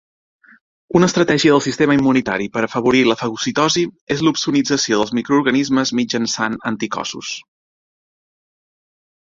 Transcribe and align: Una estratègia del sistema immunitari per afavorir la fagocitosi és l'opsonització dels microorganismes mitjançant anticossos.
Una 0.99 1.09
estratègia 1.11 1.51
del 1.55 1.61
sistema 1.65 1.97
immunitari 1.97 2.47
per 2.55 2.63
afavorir 2.67 3.03
la 3.09 3.17
fagocitosi 3.19 3.85
és 4.17 4.25
l'opsonització 4.29 5.01
dels 5.03 5.15
microorganismes 5.21 5.95
mitjançant 6.01 6.59
anticossos. 6.73 7.33